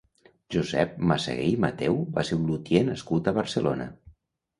Joseph 0.53 0.95
Massaguer 1.11 1.49
i 1.49 1.59
Matheu 1.65 1.99
va 2.15 2.23
ser 2.29 2.37
un 2.39 2.47
lutier 2.53 2.81
nascut 2.87 3.29
a 3.29 3.35
Barcelona. 3.37 3.87